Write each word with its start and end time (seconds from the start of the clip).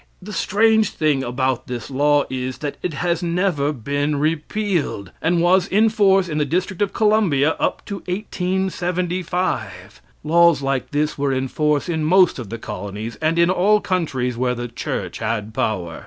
The 0.19 0.33
strange 0.33 0.89
thing 0.89 1.23
about 1.23 1.67
this 1.67 1.91
law 1.91 2.23
is, 2.27 2.57
that 2.57 2.75
it 2.81 2.95
has 2.95 3.21
never 3.21 3.71
been 3.71 4.15
repealed, 4.15 5.11
and 5.21 5.43
was 5.43 5.67
in 5.67 5.89
force 5.89 6.27
in 6.27 6.39
the 6.39 6.43
District 6.43 6.81
of 6.81 6.91
Columbia 6.91 7.51
up 7.59 7.85
to 7.85 7.97
1875. 8.07 10.01
Laws 10.23 10.63
like 10.63 10.89
this 10.89 11.19
were 11.19 11.31
in 11.31 11.47
force 11.47 11.87
in 11.87 12.03
most 12.03 12.39
of 12.39 12.49
the 12.49 12.57
colonies 12.57 13.15
and 13.21 13.37
in 13.37 13.51
all 13.51 13.79
countries 13.79 14.35
where 14.35 14.55
the 14.55 14.67
church 14.67 15.19
had 15.19 15.53
power. 15.53 15.99